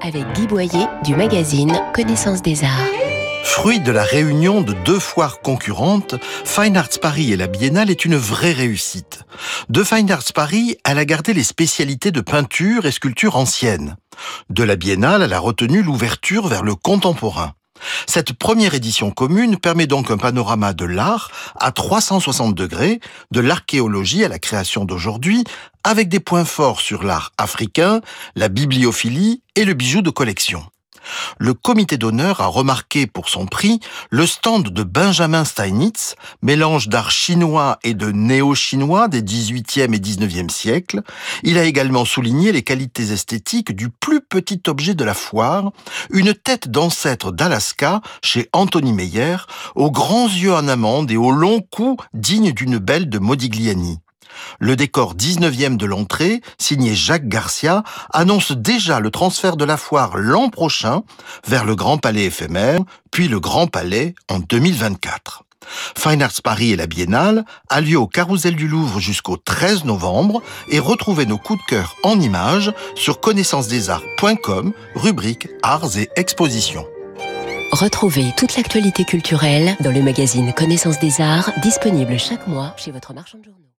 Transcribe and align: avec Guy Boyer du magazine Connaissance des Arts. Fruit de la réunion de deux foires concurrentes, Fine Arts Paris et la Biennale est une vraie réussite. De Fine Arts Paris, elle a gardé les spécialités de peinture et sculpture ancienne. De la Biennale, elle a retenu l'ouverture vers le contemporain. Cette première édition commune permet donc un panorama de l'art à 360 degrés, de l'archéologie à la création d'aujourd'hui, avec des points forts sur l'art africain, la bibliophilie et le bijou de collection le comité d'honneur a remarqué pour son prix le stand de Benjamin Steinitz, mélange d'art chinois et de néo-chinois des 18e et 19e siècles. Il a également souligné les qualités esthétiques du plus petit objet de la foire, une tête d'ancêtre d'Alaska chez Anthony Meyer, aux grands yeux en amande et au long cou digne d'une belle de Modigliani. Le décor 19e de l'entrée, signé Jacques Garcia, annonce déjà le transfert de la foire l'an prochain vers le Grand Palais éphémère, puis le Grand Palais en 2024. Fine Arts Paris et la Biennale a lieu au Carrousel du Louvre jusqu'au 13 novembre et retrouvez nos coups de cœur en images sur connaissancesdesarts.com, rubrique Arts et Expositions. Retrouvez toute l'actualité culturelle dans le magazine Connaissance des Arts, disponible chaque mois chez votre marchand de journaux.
avec 0.00 0.24
Guy 0.34 0.46
Boyer 0.46 0.86
du 1.04 1.16
magazine 1.16 1.72
Connaissance 1.94 2.42
des 2.42 2.62
Arts. 2.62 2.86
Fruit 3.42 3.80
de 3.80 3.90
la 3.90 4.04
réunion 4.04 4.60
de 4.60 4.72
deux 4.84 4.98
foires 4.98 5.40
concurrentes, 5.40 6.14
Fine 6.44 6.76
Arts 6.76 7.00
Paris 7.00 7.32
et 7.32 7.36
la 7.36 7.48
Biennale 7.48 7.90
est 7.90 8.04
une 8.04 8.16
vraie 8.16 8.52
réussite. 8.52 9.24
De 9.68 9.82
Fine 9.82 10.10
Arts 10.10 10.32
Paris, 10.34 10.76
elle 10.84 10.98
a 10.98 11.04
gardé 11.04 11.32
les 11.32 11.42
spécialités 11.42 12.10
de 12.12 12.20
peinture 12.20 12.86
et 12.86 12.92
sculpture 12.92 13.36
ancienne. 13.36 13.96
De 14.50 14.62
la 14.62 14.76
Biennale, 14.76 15.22
elle 15.22 15.32
a 15.32 15.40
retenu 15.40 15.82
l'ouverture 15.82 16.46
vers 16.46 16.62
le 16.62 16.74
contemporain. 16.74 17.54
Cette 18.06 18.32
première 18.32 18.74
édition 18.74 19.10
commune 19.10 19.56
permet 19.56 19.86
donc 19.86 20.10
un 20.10 20.18
panorama 20.18 20.72
de 20.72 20.84
l'art 20.84 21.30
à 21.58 21.72
360 21.72 22.54
degrés, 22.54 23.00
de 23.30 23.40
l'archéologie 23.40 24.24
à 24.24 24.28
la 24.28 24.38
création 24.38 24.84
d'aujourd'hui, 24.84 25.44
avec 25.84 26.08
des 26.08 26.20
points 26.20 26.44
forts 26.44 26.80
sur 26.80 27.02
l'art 27.02 27.32
africain, 27.38 28.00
la 28.36 28.48
bibliophilie 28.48 29.42
et 29.56 29.64
le 29.64 29.74
bijou 29.74 30.02
de 30.02 30.10
collection 30.10 30.64
le 31.38 31.54
comité 31.54 31.96
d'honneur 31.96 32.40
a 32.40 32.46
remarqué 32.46 33.06
pour 33.06 33.28
son 33.28 33.46
prix 33.46 33.80
le 34.10 34.26
stand 34.26 34.68
de 34.68 34.82
Benjamin 34.82 35.44
Steinitz, 35.44 36.16
mélange 36.42 36.88
d'art 36.88 37.10
chinois 37.10 37.78
et 37.82 37.94
de 37.94 38.10
néo-chinois 38.10 39.08
des 39.08 39.22
18e 39.22 39.94
et 39.94 39.98
19e 39.98 40.50
siècles. 40.50 41.02
Il 41.42 41.58
a 41.58 41.64
également 41.64 42.04
souligné 42.04 42.52
les 42.52 42.62
qualités 42.62 43.12
esthétiques 43.12 43.74
du 43.74 43.88
plus 43.88 44.20
petit 44.20 44.62
objet 44.66 44.94
de 44.94 45.04
la 45.04 45.14
foire, 45.14 45.72
une 46.10 46.34
tête 46.34 46.68
d'ancêtre 46.68 47.32
d'Alaska 47.32 48.00
chez 48.22 48.48
Anthony 48.52 48.92
Meyer, 48.92 49.36
aux 49.74 49.90
grands 49.90 50.28
yeux 50.28 50.54
en 50.54 50.68
amande 50.68 51.10
et 51.10 51.16
au 51.16 51.30
long 51.30 51.60
cou 51.60 51.96
digne 52.14 52.52
d'une 52.52 52.78
belle 52.78 53.08
de 53.08 53.18
Modigliani. 53.18 53.98
Le 54.58 54.76
décor 54.76 55.14
19e 55.14 55.76
de 55.76 55.86
l'entrée, 55.86 56.40
signé 56.58 56.94
Jacques 56.94 57.28
Garcia, 57.28 57.82
annonce 58.12 58.52
déjà 58.52 59.00
le 59.00 59.10
transfert 59.10 59.56
de 59.56 59.64
la 59.64 59.76
foire 59.76 60.16
l'an 60.16 60.48
prochain 60.48 61.02
vers 61.46 61.64
le 61.64 61.74
Grand 61.74 61.98
Palais 61.98 62.24
éphémère, 62.24 62.80
puis 63.10 63.28
le 63.28 63.40
Grand 63.40 63.66
Palais 63.66 64.14
en 64.28 64.38
2024. 64.38 65.44
Fine 65.96 66.22
Arts 66.22 66.42
Paris 66.42 66.72
et 66.72 66.76
la 66.76 66.86
Biennale 66.86 67.44
a 67.68 67.80
lieu 67.80 67.96
au 67.96 68.06
Carrousel 68.06 68.56
du 68.56 68.68
Louvre 68.68 69.00
jusqu'au 69.00 69.36
13 69.36 69.84
novembre 69.84 70.42
et 70.68 70.78
retrouvez 70.78 71.26
nos 71.26 71.38
coups 71.38 71.60
de 71.60 71.66
cœur 71.66 71.96
en 72.02 72.18
images 72.20 72.72
sur 72.94 73.20
connaissancesdesarts.com, 73.20 74.72
rubrique 74.94 75.48
Arts 75.62 75.96
et 75.96 76.08
Expositions. 76.16 76.86
Retrouvez 77.72 78.32
toute 78.36 78.56
l'actualité 78.56 79.04
culturelle 79.04 79.76
dans 79.80 79.92
le 79.92 80.02
magazine 80.02 80.52
Connaissance 80.52 80.98
des 80.98 81.22
Arts, 81.22 81.50
disponible 81.62 82.18
chaque 82.18 82.46
mois 82.46 82.74
chez 82.76 82.90
votre 82.90 83.14
marchand 83.14 83.38
de 83.38 83.44
journaux. 83.44 83.62